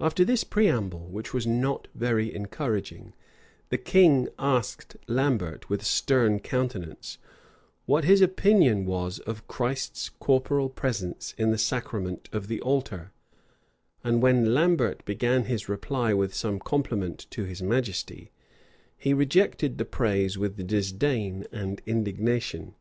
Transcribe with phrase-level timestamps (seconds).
[0.00, 0.08] ii.
[0.08, 0.24] p.
[0.24, 3.12] 426 Goodwin's Annals After this preamble, which was not very encouraging,
[3.68, 7.18] the king asked Lambert, with a stern countenance,
[7.84, 13.12] what his opinion was of Christ's corporal presence in the sacrament of the altar;
[14.02, 18.32] and when Lambert began his reply with some compliment to his majesty,
[18.96, 22.74] he rejected the praise with disdain and indignation.